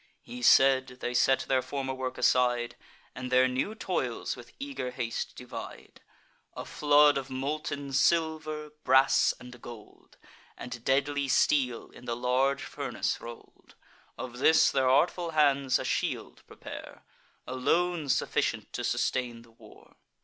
[0.23, 0.87] He said.
[0.99, 2.75] They set their former work aside,
[3.13, 6.01] And their new toils with eager haste divide.
[6.57, 10.17] A flood of molten silver, brass, and gold,
[10.57, 13.75] And deadly steel, in the large furnace roll'd;
[14.17, 17.03] Of this, their artful hands a shield prepare,
[17.45, 19.97] Alone sufficient to sustain the war.